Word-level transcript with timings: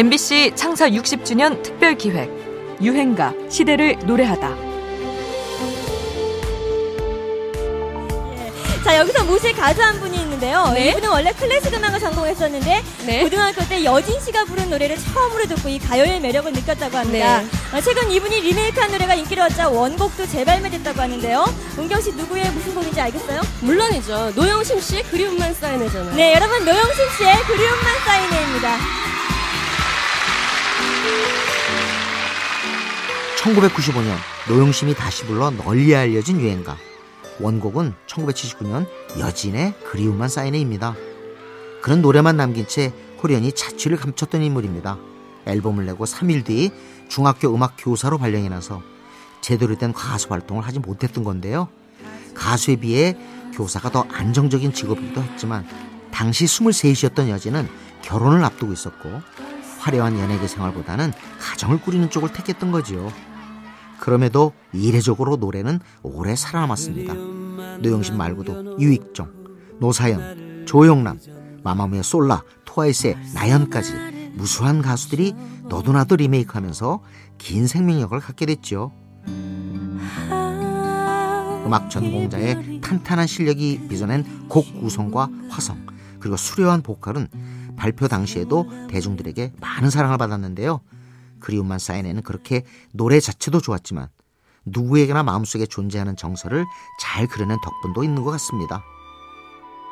MBC 0.00 0.52
창사 0.54 0.88
60주년 0.88 1.62
특별 1.62 1.94
기획 1.94 2.30
유행가 2.80 3.34
시대를 3.50 3.98
노래하다. 4.06 4.56
자 8.82 8.96
여기서 8.96 9.24
모실 9.24 9.52
가수 9.52 9.82
한 9.82 10.00
분이 10.00 10.16
있는데요. 10.22 10.70
네? 10.72 10.88
이분은 10.88 11.10
원래 11.10 11.32
클래식 11.32 11.74
음악을 11.74 12.00
전공했었는데 12.00 12.82
네. 13.04 13.22
고등학교 13.24 13.62
때 13.68 13.84
여진 13.84 14.18
씨가 14.18 14.46
부른 14.46 14.70
노래를 14.70 14.96
처음으로 14.96 15.44
듣고 15.44 15.68
이 15.68 15.78
가요의 15.78 16.20
매력을 16.20 16.50
느꼈다고 16.50 16.96
합니다. 16.96 17.42
네. 17.42 17.76
어, 17.76 17.80
최근 17.82 18.10
이분이 18.10 18.40
리메이크한 18.40 18.92
노래가 18.92 19.14
인기를 19.14 19.42
얻자 19.42 19.68
원곡도 19.68 20.28
재발매됐다고 20.28 20.98
하는데요. 20.98 21.44
은경 21.78 22.00
씨 22.00 22.12
누구의 22.12 22.50
무슨 22.52 22.74
곡인지 22.74 22.98
알겠어요? 22.98 23.42
물론이죠. 23.60 24.32
노영심 24.34 24.80
씨 24.80 25.02
그리움만 25.02 25.52
쌓이네잖아요. 25.52 26.16
네 26.16 26.32
여러분 26.32 26.64
노영심 26.64 27.04
씨의 27.18 27.36
그리움만 27.48 27.98
쌓이네입니다. 28.06 29.09
1995년 33.40 34.16
노영심이 34.48 34.94
다시 34.94 35.24
불러 35.24 35.50
널리 35.50 35.94
알려진 35.94 36.40
유행가. 36.40 36.76
원곡은 37.40 37.94
1979년 38.06 38.86
여진의 39.18 39.74
그리움만 39.90 40.28
사인해입니다. 40.28 40.94
그런 41.80 42.02
노래만 42.02 42.36
남긴 42.36 42.66
채 42.66 42.92
호련히 43.22 43.52
자취를 43.52 43.96
감췄던 43.96 44.42
인물입니다. 44.42 44.98
앨범을 45.46 45.86
내고 45.86 46.04
3일 46.04 46.44
뒤 46.44 46.70
중학교 47.08 47.54
음악 47.54 47.76
교사로 47.78 48.18
발령이 48.18 48.48
나서 48.48 48.82
제대로 49.40 49.76
된 49.76 49.92
가수 49.92 50.28
활동을 50.30 50.64
하지 50.64 50.78
못했던 50.78 51.24
건데요. 51.24 51.68
가수에 52.34 52.76
비해 52.76 53.16
교사가 53.54 53.90
더 53.90 54.06
안정적인 54.12 54.72
직업이기도 54.72 55.22
했지만 55.22 55.66
당시 56.12 56.44
23이었던 56.44 57.28
여진은 57.28 57.68
결혼을 58.02 58.44
앞두고 58.44 58.72
있었고 58.72 59.22
화려한 59.80 60.18
연예계 60.18 60.46
생활보다는 60.46 61.12
가정을 61.40 61.80
꾸리는 61.80 62.10
쪽을 62.10 62.32
택했던 62.32 62.70
거지요. 62.70 63.10
그럼에도 63.98 64.52
이례적으로 64.72 65.36
노래는 65.36 65.80
오래 66.02 66.36
살아남았습니다. 66.36 67.14
노영심 67.80 68.16
말고도 68.16 68.78
유익정, 68.78 69.32
노사연, 69.80 70.66
조영남, 70.66 71.18
마마무의 71.64 72.02
솔라, 72.02 72.42
트와이스의 72.66 73.16
나연까지 73.34 74.32
무수한 74.34 74.82
가수들이 74.82 75.34
너도나도 75.68 76.16
리메이크하면서 76.16 77.02
긴 77.38 77.66
생명력을 77.66 78.18
갖게 78.20 78.46
됐죠. 78.46 78.92
음악 81.66 81.90
전공자의 81.90 82.80
탄탄한 82.80 83.26
실력이 83.26 83.86
빚어낸 83.88 84.48
곡 84.48 84.80
구성과 84.80 85.28
화성 85.48 85.86
그리고 86.18 86.36
수려한 86.36 86.82
보컬은 86.82 87.28
발표 87.80 88.08
당시에도 88.08 88.66
대중들에게 88.88 89.54
많은 89.58 89.88
사랑을 89.88 90.18
받았는데요. 90.18 90.82
그리움만 91.40 91.78
쌓여내는 91.78 92.22
그렇게 92.22 92.62
노래 92.92 93.20
자체도 93.20 93.62
좋았지만 93.62 94.08
누구에게나 94.66 95.22
마음속에 95.22 95.64
존재하는 95.64 96.14
정서를 96.14 96.66
잘 97.00 97.26
그려낸 97.26 97.56
덕분도 97.64 98.04
있는 98.04 98.22
것 98.22 98.30
같습니다. 98.32 98.82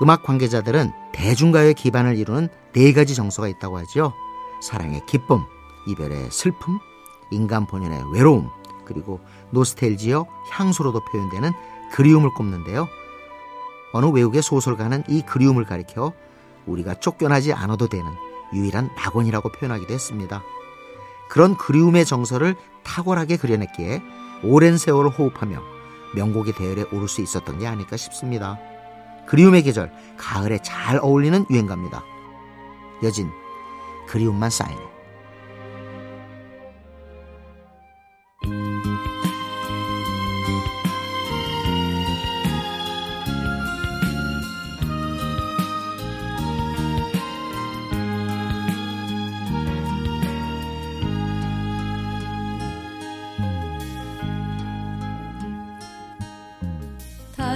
음악 0.00 0.22
관계자들은 0.22 0.92
대중가요의 1.12 1.74
기반을 1.74 2.16
이루는 2.16 2.48
네 2.72 2.92
가지 2.94 3.14
정서가 3.14 3.48
있다고 3.48 3.76
하죠. 3.80 4.14
사랑의 4.62 5.02
기쁨, 5.06 5.42
이별의 5.86 6.30
슬픔, 6.30 6.78
인간 7.30 7.66
본연의 7.66 8.14
외로움, 8.14 8.48
그리고 8.86 9.20
노스텔지어 9.50 10.26
향수로도 10.50 11.04
표현되는 11.04 11.52
그리움을 11.92 12.32
꼽는데요. 12.32 12.88
어느 13.92 14.06
외국의 14.06 14.42
소설가는 14.42 15.04
이 15.08 15.20
그리움을 15.20 15.66
가리켜 15.66 16.14
우리가 16.66 16.94
쫓겨나지 16.94 17.52
않아도 17.52 17.88
되는 17.88 18.10
유일한 18.52 18.90
낙원이라고 18.96 19.50
표현하기도 19.52 19.92
했습니다. 19.92 20.42
그런 21.28 21.56
그리움의 21.56 22.04
정서를 22.04 22.54
탁월하게 22.84 23.36
그려냈기에 23.38 24.02
오랜 24.44 24.78
세월을 24.78 25.10
호흡하며 25.10 25.60
명곡의 26.14 26.54
대열에 26.54 26.84
오를 26.92 27.08
수 27.08 27.22
있었던 27.22 27.58
게 27.58 27.66
아닐까 27.66 27.96
싶습니다. 27.96 28.58
그리움의 29.26 29.62
계절, 29.62 29.90
가을에 30.16 30.58
잘 30.62 30.98
어울리는 30.98 31.46
유행가입니다. 31.50 32.04
여진, 33.02 33.30
그리움만 34.06 34.50
쌓이네. 34.50 34.93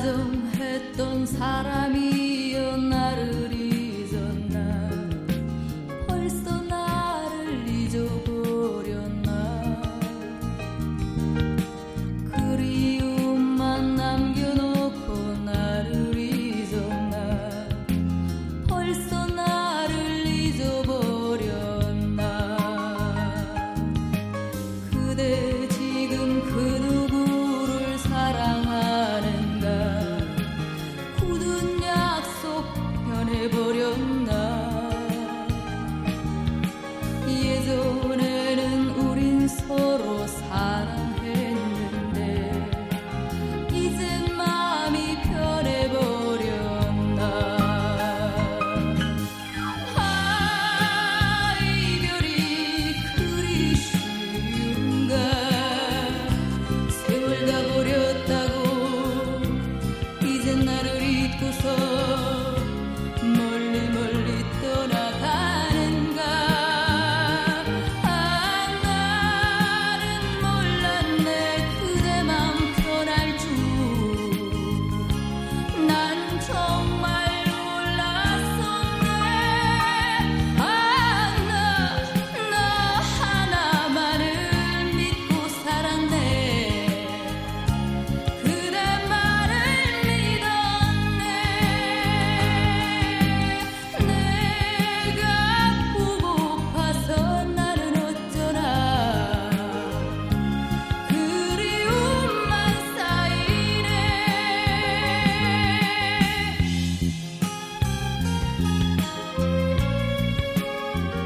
다정했던 0.00 1.26
사람이 1.26 2.29
이젠 60.82 61.89